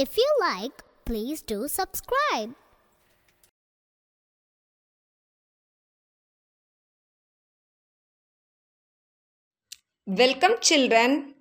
If 0.00 0.16
you 0.16 0.28
like, 0.40 0.78
please 1.10 1.42
do 1.52 1.68
subscribe. 1.76 2.52
Welcome 10.04 10.58
children 10.68 11.34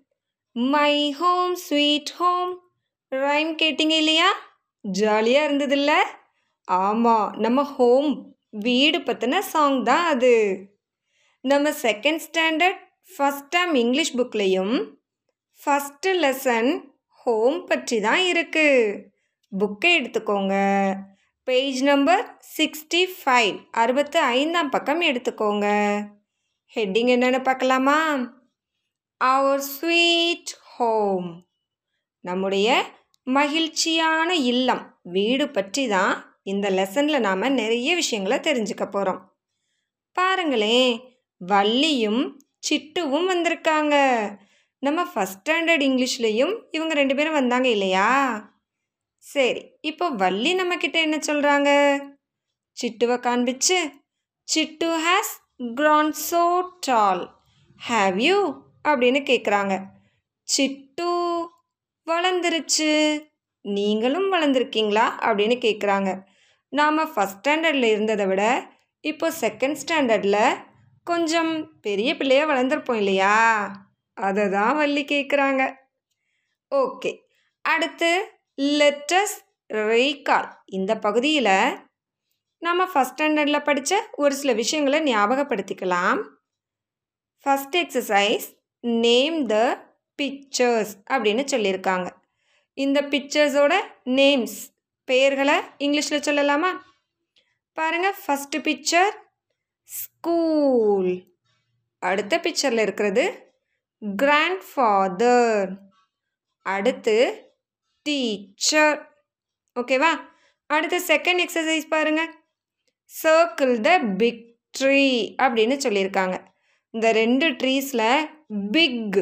my 0.51 1.11
home 1.11 1.55
sweet 1.55 2.09
home 2.09 2.69
rhyme 3.11 3.55
கேட்டிங்க 3.61 3.95
இல்லையா? 3.97 4.59
ஜாலியாக 4.81 5.53
இருந்ததில்ல? 5.53 6.01
ஆமாம் 6.63 7.33
நம்ம 7.37 7.63
ஹோம் 7.63 8.35
வீடு 8.49 8.97
பற்றின 8.97 9.39
சாங் 9.39 9.83
தான் 9.83 10.05
அது. 10.05 10.59
நம்ம 11.41 11.69
second 11.69 12.19
standard 12.31 12.79
first 13.17 13.47
time 13.49 13.73
English 13.73 14.17
புக்லேயும் 14.17 14.97
first 15.65 16.05
lesson 16.05 16.86
home 17.27 17.65
பற்றி 17.65 17.99
தான் 17.99 18.21
இருக்குது 18.31 18.99
புக்கை 19.51 19.89
எடுத்துக்கோங்க. 19.99 20.53
பேஜ் 21.47 21.79
நம்பர் 21.83 22.21
சிக்ஸ்டி 22.57 23.01
ஃபைவ் 23.15 23.55
அறுபத்து 23.71 24.19
ஐந்தாம் 24.19 24.69
பக்கம் 24.69 25.01
எடுத்துக்கோங்க. 25.01 25.65
ஹெட்டிங் 26.73 27.09
என்னென்னு 27.15 27.41
பார்க்கலாமா? 27.43 27.97
அவர் 29.21 29.59
ஸ்வீட் 29.59 30.53
ஹோம் 30.75 31.29
நம்முடைய 32.21 32.79
மகிழ்ச்சியான 33.27 34.29
இல்லம் 34.53 34.83
வீடு 35.01 35.47
பற்றி 35.49 35.87
தான் 35.87 36.15
இந்த 36.43 36.69
லெசனில் 36.69 37.25
நாம் 37.27 37.59
நிறைய 37.61 37.95
விஷயங்களை 37.95 38.39
தெரிஞ்சுக்க 38.39 38.87
போகிறோம் 38.87 39.21
பாருங்களேன் 40.11 40.91
வள்ளியும் 41.41 42.23
சிட்டுவும் 42.69 43.29
வந்திருக்காங்க. 43.31 43.95
நம்ம 44.83 45.03
ஃபஸ்ட் 45.03 45.39
ஸ்டாண்டர்ட் 45.39 45.83
இங்கிலீஷ்லேயும் 45.83 46.53
இவங்க 46.71 46.93
ரெண்டு 46.93 47.15
பேரும் 47.15 47.33
வந்தாங்க 47.33 47.67
இல்லையா? 47.67 48.07
சரி 49.19 49.61
இப்போ 49.81 50.09
வள்ளி 50.09 50.51
நம்மக்கிட்ட 50.55 50.97
என்ன 51.01 51.17
சொல்கிறாங்க 51.17 51.69
சிட்டுவை 52.77 53.17
காண்பிச்சு 53.17 53.77
Chittu 54.47 54.89
has 55.05 55.33
grown 55.75 56.13
so 56.29 56.43
tall 56.87 57.23
have 57.81 58.17
you 58.17 58.37
அப்படின்னு 58.87 59.21
கேட்குறாங்க 59.23 59.73
சிட்டு 60.47 61.09
வளர்ந்துருச்சு. 62.07 62.91
நீங்களும் 63.65 64.33
வளர்ந்துருக்கீங்களா? 64.33 65.05
அப்படின்னு 65.27 65.55
கேட்குறாங்க 65.65 66.09
நாம் 66.73 67.11
ஃபஸ்ட் 67.13 67.39
ஸ்டாண்டர்டில் 67.39 67.83
இருந்ததை 67.83 68.25
விட 68.25 68.43
இப்போ 69.03 69.27
செகண்ட் 69.41 69.79
ஸ்டாண்டர்டில் 69.81 70.41
கொஞ்சம் 71.07 71.51
பெரிய 71.81 72.09
பிள்ளையாக 72.15 72.49
வளர்ந்துருப்போம் 72.53 72.95
இல்லையா? 72.95 73.35
அதை 74.17 74.49
தான் 74.49 74.75
வள்ளி 74.75 75.03
கேட்குறாங்க 75.03 75.63
ஓகே. 76.71 77.11
அடுத்து 77.61 78.09
லெட்டஸ் 78.79 79.35
ரெய்கால் 79.69 80.49
இந்த 80.65 80.91
பகுதியில் 80.97 81.53
நம்ம 82.61 82.85
ஃபஸ்ட் 82.85 83.13
ஸ்டாண்டர்டில் 83.13 83.63
படித்த 83.63 84.09
ஒரு 84.15 84.35
சில 84.35 84.53
விஷயங்களை 84.53 84.99
ஞாபகப்படுத்திக்கலாம். 85.13 86.21
First 87.45 87.75
exercise 87.75 88.47
name 88.81 89.45
the 89.45 89.55
pictures 90.19 90.93
அப்படின்னு 91.09 91.43
சொல்லியிருக்காங்க. 91.51 92.07
இந்த 92.73 93.01
பிக்சர்ஸோட 93.01 93.73
நேம்ஸ் 94.19 94.57
பெயர்களை 95.07 95.57
இங்கிலீஷில் 95.79 96.25
சொல்லலாமா? 96.27 96.71
பாருங்கள் 97.77 98.17
ஃபஸ்ட்டு 98.23 98.59
பிக்சர் 98.67 99.15
ஸ்கூல் 99.89 101.11
அடுத்த 102.01 102.37
பிக்சரில் 102.37 102.83
இருக்கிறது 102.85 103.46
கிராண்ட்ஃபாதர் 104.01 105.69
அடுத்து 106.65 107.17
டீச்சர் 108.05 108.99
ஓகேவா 109.75 110.11
அடுத்து 110.69 110.97
செகண்ட் 111.07 111.41
எக்ஸசைஸ் 111.45 111.87
பாருங்கள் 111.89 112.31
சர்க்கிள் 113.23 113.73
த 113.81 113.91
பிக் 114.21 114.43
ட்ரீ 114.79 115.03
அப்படின்னு 115.43 115.75
சொல்லியிருக்காங்க. 115.83 116.37
இந்த 116.93 117.07
ரெண்டு 117.11 117.45
ட்ரீஸில் 117.59 118.09
பிக் 118.71 119.19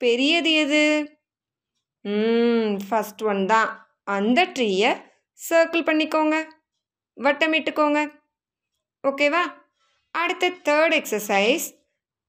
பெரியது 0.00 0.52
எது? 0.62 0.82
ஃபஸ்ட் 2.88 3.22
ஒன் 3.30 3.42
தான். 3.46 3.70
அந்த 4.16 4.40
ட்ரீயை 4.46 4.90
சர்க்கிள் 5.40 5.86
பண்ணிக்கோங்க. 5.88 6.36
வட்டமிட்டுக்கோங்க. 7.16 8.00
ஓகேவா 9.04 9.42
அடுத்த 10.14 10.50
third 10.68 10.94
exercise 11.00 11.66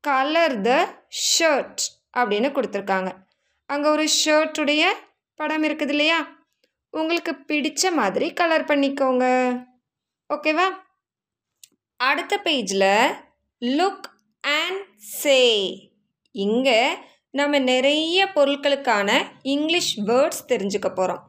colour 0.08 0.56
the 0.62 0.72
shirt 1.28 1.84
அப்படின்னு 2.18 2.50
கொடுத்துருக்காங்க. 2.56 3.10
அங்கே 3.70 3.88
ஒரு 3.90 4.06
ஷர்ட்டுடைய 4.22 4.84
படம் 5.40 5.66
இருக்குது 5.68 5.94
இல்லையா? 5.96 6.20
உங்களுக்கு 6.94 7.32
பிடித்த 7.50 7.92
மாதிரி 7.92 8.28
கலர் 8.34 8.70
பண்ணிக்கோங்க. 8.70 9.26
ஓகேவா? 10.30 10.68
அடுத்த 12.00 12.34
பேஜில் 12.46 12.90
லுக் 13.62 14.08
அண்ட் 14.44 14.82
சே 15.20 15.40
இங்கே 16.36 16.80
நம்ம 17.34 17.60
நிறைய 17.72 18.26
பொருட்களுக்கான 18.36 19.10
இங்கிலீஷ் 19.54 19.94
வேர்ட்ஸ் 20.10 20.44
தெரிஞ்சுக்க 20.52 20.90
போகிறோம் 20.90 21.24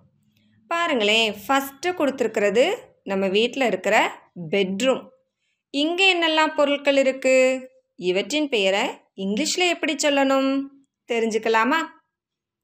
பாருங்களேன் 0.71 1.31
ஃபஸ்ட்டு 1.43 1.97
கொடுத்துருக்கிறது 1.99 2.65
நம்ம 3.03 3.25
வீட்டில் 3.29 3.67
இருக்கிற 3.67 3.97
பெட்ரூம் 4.53 5.03
இங்கே 5.75 6.07
என்னெல்லாம் 6.15 6.55
பொருட்கள் 6.55 6.99
இருக்குது 6.99 7.63
இவற்றின் 7.97 8.49
பெயரை 8.49 9.01
இங்கிலீஷில் 9.17 9.69
எப்படி 9.69 9.95
சொல்லணும்? 9.95 10.69
தெரிஞ்சுக்கலாமா? 11.13 11.77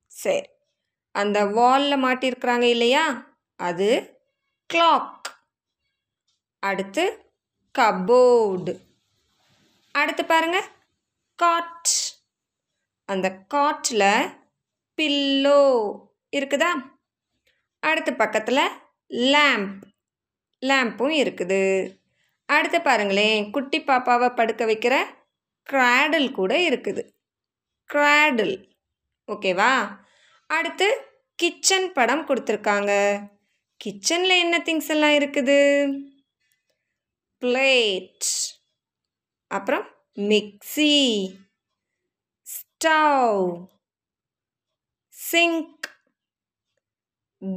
சரி. 0.07 0.47
அந்த 1.11 1.45
வாலில் 1.47 2.05
மாட்டியிருக்கிறாங்க 2.05 2.63
இல்லையா? 2.63 3.05
அது 3.57 4.19
கிளாக் 4.75 5.21
அடுத்து 6.59 7.31
கபோர்டு 7.79 8.79
அடுத்து 9.93 10.25
பாருங்க 10.25 10.69
காட் 11.35 11.89
அந்த 13.05 13.37
காட்டில் 13.37 14.29
பில்லோ 14.99 15.61
இருக்குதா? 16.37 16.71
அடுத்து 17.79 18.13
பக்கத்தில் 18.13 18.69
லேம்ப் 19.09 19.83
லேம்பும் 20.67 21.17
இருக்குது. 21.23 21.63
அடுத்து 22.47 22.81
பாருங்களேன் 22.81 23.51
குட்டி 23.51 23.81
பாப்பாவை 23.81 24.35
படுக்க 24.35 24.65
வைக்கிற 24.65 25.21
கிராடில் 25.69 26.31
கூட 26.31 26.53
இருக்குது. 26.69 27.03
கிராடில் 27.91 28.57
ஓகேவா 29.29 29.73
அடுத்து 30.47 30.89
கிச்சன் 31.39 31.93
படம் 31.93 32.27
கொடுத்துருக்காங்க. 32.29 32.93
கிச்சனில் 33.85 34.35
என்ன 34.45 34.59
திங்ஸ் 34.59 34.91
எல்லாம் 34.95 35.11
இருக்குது? 35.11 35.61
பிளேட் 37.43 38.27
அப்புறம் 39.51 39.87
mixie 40.17 40.95
stove 42.47 43.69
sink 45.15 45.87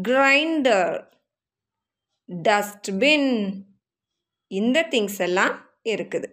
grinder 0.08 0.96
dustbin 2.30 3.32
இந்த 4.52 4.88
திங்ஸ் 4.92 5.20
எல்லாம் 5.20 5.56
இருக்குது. 5.84 6.28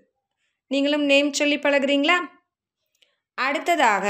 நீங்களும் 0.73 1.05
நேம் 1.05 1.33
சொல்லி 1.33 1.57
பழகுறீங்களா? 1.59 2.17
அடுத்ததாக 3.35 4.07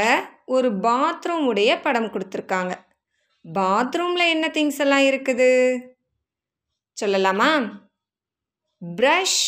ஒரு 0.46 0.68
பாத்ரூம் 0.82 1.44
உடைய 1.44 1.80
படம் 1.80 2.10
கொடுத்துருக்காங்க. 2.12 2.72
பாத்ரூமில் 3.44 4.28
என்ன 4.28 4.48
திங்ஸ் 4.48 4.78
எல்லாம் 4.78 5.06
இருக்குது? 5.10 5.50
சொல்லலாமா? 6.96 7.50
Brush 8.96 9.42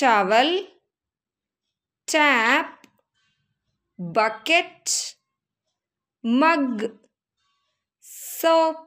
towel 0.00 0.54
tape 2.04 2.78
bucket 4.14 4.90
mug 6.20 6.94
soap 8.42 8.86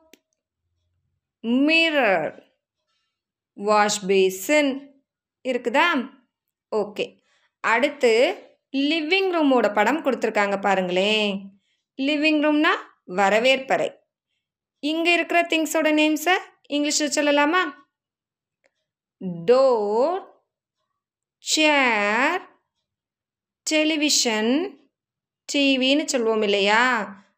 mirror 1.42 2.40
wash 3.54 4.06
basin 4.08 4.72
இருக்குதா? 5.44 5.88
ஓகே. 6.76 7.06
அடுத்து 7.60 8.12
லிவிங் 8.78 9.30
ரூமோட 9.36 9.74
படம் 9.74 10.04
கொடுத்துருக்காங்க 10.06 10.62
பாருங்களேன். 10.62 11.32
லிவிங் 12.02 12.42
ரூம்னா 12.46 12.74
வரவேற்பறை. 13.08 13.90
இங்கே 14.80 15.14
இருக்கிற 15.14 15.42
திங்ஸோட 15.42 15.90
நேம்ஸை 16.00 16.36
இங்கிலீஷில் 16.70 17.16
சொல்லலாமா? 17.16 17.62
டோர் 19.52 20.24
சேர் 21.38 22.42
டெலிவிஷன் 23.64 24.80
டிவின்னு 25.54 26.06
சொல்லுவோம் 26.06 26.42
இல்லையா? 26.42 26.84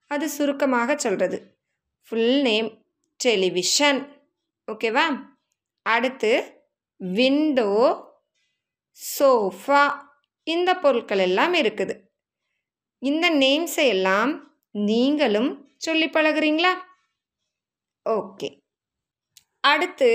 அது 0.07 0.29
சுருக்கமாக 0.29 0.97
சொல்கிறது 0.97 1.37
ஃபுல் 2.07 2.41
நேம் 2.41 2.85
டெலிவிஷன் 3.23 3.99
ஓகேவா 4.71 5.05
அடுத்து 5.81 6.31
விண்டோ 6.97 7.71
சோஃபா 9.01 9.91
இந்த 10.43 10.75
பொருட்கள் 10.75 11.17
எல்லாம் 11.17 11.53
இருக்குது. 11.53 11.95
இந்த 12.99 13.29
நேம்ஸை 13.29 13.87
எல்லாம் 13.87 14.55
நீங்களும் 14.71 15.71
சொல்லி 15.77 16.09
பழகுறீங்களா? 16.09 16.73
ஓகே. 18.09 18.59
அடுத்து 19.59 20.11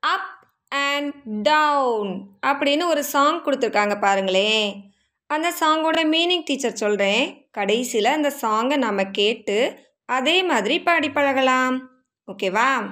அப் 0.00 0.46
அண்ட் 0.68 1.14
டவுன் 1.42 2.28
அப்படின்னு 2.46 2.86
ஒரு 2.86 3.04
சாங் 3.04 3.44
கொடுத்துருக்காங்க 3.44 4.00
பாருங்களேன். 4.00 4.94
அந்த 5.26 5.54
சாங்கோட 5.60 6.00
மீனிங் 6.04 6.42
டீச்சர் 6.44 6.72
சொல்கிறேன் 6.72 7.48
கடைசியில் 7.50 8.04
அந்த 8.04 8.34
சாங்கை 8.40 8.76
நம்ம 8.76 9.04
கேட்டு 9.04 9.84
அதே 10.04 10.42
மாதிரி 10.42 10.80
பாடி 10.80 11.10
பழகலாம். 11.10 11.90
ஓகேவா? 12.32 12.88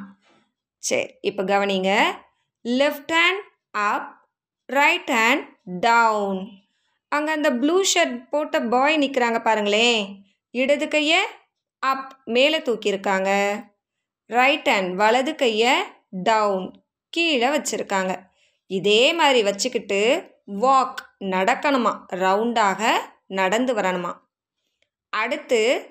சரி 0.76 1.14
இப்போ 1.20 1.42
கவனிங்க. 1.42 2.02
Left 2.64 3.12
hand 3.12 3.42
up 3.70 4.23
right 4.66 5.10
hand 5.10 5.48
down 5.66 6.50
அங்கே 7.08 7.32
அந்த 7.32 7.52
ப்ளூ 7.52 7.82
ஷர்ட் 7.94 8.28
போட்ட 8.28 8.60
பாய் 8.60 8.96
நிற்கிறாங்க 8.98 9.42
பாருங்களேன் 9.42 10.24
இடது 10.50 10.88
கையை 10.88 11.20
அப் 11.78 12.20
மேலே 12.24 12.58
தூக்கியிருக்காங்க. 12.58 13.60
ரைட் 14.26 14.68
ஹேண்ட் 14.68 14.94
வலது 14.94 15.34
கையை 15.34 15.74
டவுன் 16.10 16.84
கீழே 17.08 17.46
வச்சுருக்காங்க. 17.46 18.12
இதே 18.66 19.12
மாதிரி 19.12 19.42
வச்சுக்கிட்டு 19.42 20.00
வாக் 20.46 20.94
நடக்கணுமா? 21.20 21.92
ரவுண்டாக 22.12 22.92
நடந்து 23.26 23.74
வரணுமா? 23.74 24.12
அடுத்து 25.08 25.90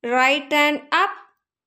right 0.00 0.54
hand 0.54 0.88
up 0.88 1.18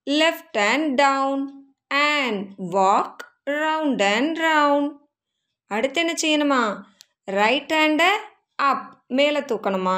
left 0.10 0.58
hand 0.58 0.94
down 0.96 1.76
and 1.88 2.52
walk 2.58 3.16
round 3.46 4.04
and 4.16 4.38
round 4.38 5.06
அடுத்து 5.68 6.00
என்ன 6.00 6.14
செய்யணுமா? 6.22 6.62
ரைட் 7.26 7.74
ஹேண்டை 7.74 8.12
அப் 8.56 9.04
மேலே 9.08 9.40
தூக்கணுமா? 9.40 9.98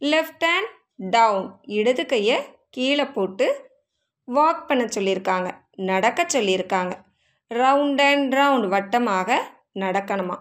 லெஃப்ட் 0.00 0.44
ஹேண்ட் 0.44 0.70
டவுன் 0.96 1.46
இடது 1.62 2.06
கையை 2.06 2.38
கீழே 2.70 3.06
போட்டு 3.06 3.46
வாக் 4.28 4.66
பண்ண 4.66 4.84
சொல்லியிருக்காங்க 4.84 5.50
நடக்க 5.76 6.22
சொல்லியிருக்காங்க. 6.22 6.92
ரவுண்ட் 7.50 8.00
அண்ட் 8.00 8.34
ரவுண்ட் 8.34 8.68
வட்டமாக 8.68 9.38
நடக்கணுமா? 9.74 10.36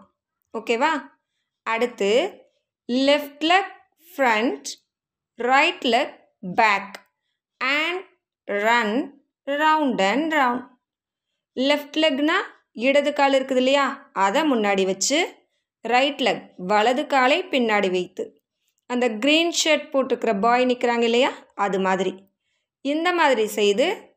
ஓகேவா 0.57 0.91
அடுத்து 1.63 2.11
left 2.91 3.43
leg 3.43 3.73
front 4.11 4.67
right 5.39 5.83
leg 5.83 6.15
back 6.55 6.95
and 7.57 8.05
run 8.45 8.95
round 9.47 10.01
and 10.11 10.33
round 10.33 10.67
left 11.53 11.97
லெக்னா 11.97 12.37
இடது 12.71 13.13
கால் 13.13 13.33
இருக்குது 13.33 13.55
இல்லையா? 13.55 14.09
அதை 14.13 14.41
முன்னாடி 14.41 14.85
வச்சு 14.85 15.35
ரைட் 15.81 16.21
லெக் 16.21 16.49
வலது 16.57 17.07
காலை 17.07 17.43
பின்னாடி 17.43 17.89
வைத்து. 17.89 18.41
அந்த 18.87 19.09
க்ரீன் 19.09 19.51
ஷர்ட் 19.63 19.89
போட்டுக்கிற 19.93 20.39
பாய் 20.39 20.65
நிற்கிறாங்க 20.65 21.01
இல்லையா? 21.01 21.31
அது 21.55 21.79
மாதிரி. 21.79 22.23
இந்த 22.81 23.13
மாதிரி 23.13 23.47
செய்து 23.47 24.15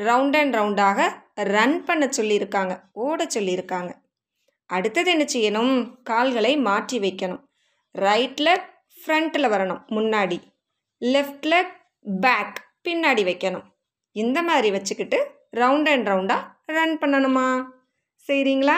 ரவுண்ட் 0.00 0.36
அண்ட் 0.36 0.54
ரவுண்டாக 0.54 1.10
ரன் 1.34 1.84
பண்ண 1.84 2.06
சொல்லியிருக்காங்க 2.06 2.80
ஓட 2.92 3.24
சொல்லியிருக்காங்க. 3.24 3.92
அடுத்தது 4.66 5.10
என்ன 5.10 5.24
செய்யணும்? 5.24 6.02
கால்களை 6.02 6.56
மாற்றி 6.56 6.98
வைக்கணும். 6.98 7.42
ரைட் 7.92 8.40
லெக் 8.40 8.70
ஃப்ரண்ட்டில் 9.00 9.50
வரணும் 9.54 9.82
முன்னாடி. 9.88 10.38
லெஃப்ட் 11.00 11.46
லெக் 11.46 11.72
பேக் 12.20 12.74
பின்னாடி 12.88 13.22
வைக்கணும். 13.22 13.64
இந்த 14.12 14.42
மாதிரி 14.42 14.70
வச்சுக்கிட்டு 14.70 15.30
ரவுண்ட் 15.56 15.88
அண்ட் 15.88 16.08
ரவுண்டாக 16.08 16.42
ரன் 16.64 16.98
பண்ணணுமா? 16.98 17.64
செய்கிறீங்களா 18.28 18.76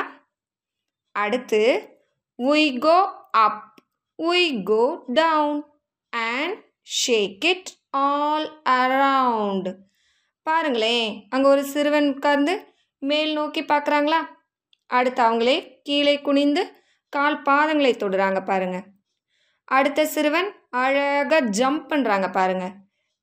அடுத்து 1.12 1.60
we 2.38 2.78
go 2.78 3.28
up 3.30 3.82
we 4.22 4.62
go 4.62 5.04
down 5.12 5.64
and 6.08 6.64
shake 6.82 7.44
it 7.44 7.70
all 7.90 8.60
around 8.64 9.74
பாருங்களேன் 10.42 11.26
அங்கே 11.30 11.48
ஒரு 11.48 11.64
சிறுவன் 11.64 12.14
உட்கார்ந்து 12.14 12.72
மேல் 12.98 13.32
நோக்கி 13.32 13.62
பார்க்குறாங்களா? 13.62 14.20
அடுத்து 14.86 15.22
அவங்களே 15.22 15.82
கீழே 15.82 16.20
குனிந்து 16.20 16.62
கால் 17.08 17.42
பாதங்களை 17.42 17.92
தொடுறாங்க 17.96 18.44
பாருங்க. 18.44 18.84
அடுத்த 19.64 20.06
சிறுவன் 20.06 20.48
அழகாக 20.70 21.40
ஜம்ப் 21.40 21.84
பண்ணுறாங்க 21.88 22.32
பாருங்க. 22.32 22.72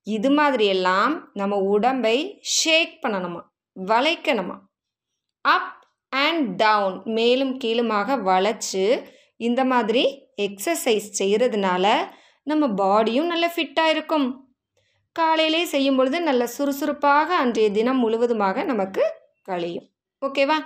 இது 0.04 0.30
மாதிரியெல்லாம் 0.30 1.22
நம்ம 1.34 1.58
உடம்பை 1.58 2.40
ஷேக் 2.42 3.00
பண்ணணுமா? 3.02 3.42
வளைக்கணுமா? 3.76 4.58
அப் 5.42 5.81
அண்ட் 6.12 6.48
டவுன் 6.56 6.96
மேலும் 7.18 7.54
கீழுமாக 7.58 8.16
வளைச்சு 8.30 8.86
இந்த 9.40 9.62
மாதிரி 9.66 10.04
எக்ஸசைஸ் 10.38 11.08
செய்கிறதுனால 11.20 11.86
நம்ம 12.48 12.68
பாடியும் 12.68 13.26
நல்ல 13.26 13.46
ஃபிட்டாக 13.56 13.90
இருக்கும் 13.90 14.28
காலையிலே 15.16 15.62
செய்யும் 15.66 15.98
பொழுது 15.98 16.18
நல்ல 16.22 16.44
சுறுசுறுப்பாக 16.48 17.30
அன்றைய 17.36 17.70
தினம் 17.72 17.98
முழுவதுமாக 17.98 18.64
நமக்கு 18.64 19.04
கழியும். 19.44 19.88
ஓகேவா 20.22 20.58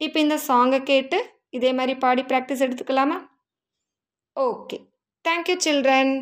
இப்போ 0.00 0.18
இந்த 0.20 0.36
சாங்கை 0.48 0.80
கேட்டு 0.82 1.18
இதே 1.50 1.72
மாதிரி 1.72 1.94
பாடி 1.98 2.22
ப்ராக்டிஸ் 2.22 2.64
எடுத்துக்கலாமா? 2.66 3.18
Okay 4.36 4.78
thank you 5.24 5.56
children 5.64 6.12